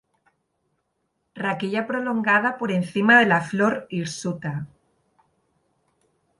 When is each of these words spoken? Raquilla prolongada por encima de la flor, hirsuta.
Raquilla 1.43 1.83
prolongada 1.85 2.57
por 2.57 2.71
encima 2.71 3.19
de 3.19 3.27
la 3.27 3.39
flor, 3.41 3.85
hirsuta. 3.91 4.65